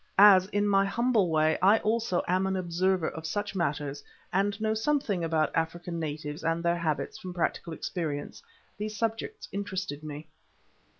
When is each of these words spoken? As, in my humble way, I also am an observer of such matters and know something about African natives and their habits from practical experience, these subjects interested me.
As, 0.17 0.47
in 0.47 0.67
my 0.67 0.83
humble 0.83 1.29
way, 1.29 1.59
I 1.61 1.77
also 1.77 2.23
am 2.27 2.47
an 2.47 2.55
observer 2.55 3.09
of 3.09 3.27
such 3.27 3.53
matters 3.53 4.03
and 4.33 4.59
know 4.59 4.73
something 4.73 5.23
about 5.23 5.55
African 5.55 5.99
natives 5.99 6.43
and 6.43 6.63
their 6.63 6.79
habits 6.79 7.19
from 7.19 7.35
practical 7.35 7.71
experience, 7.71 8.41
these 8.79 8.97
subjects 8.97 9.47
interested 9.51 10.03
me. 10.03 10.25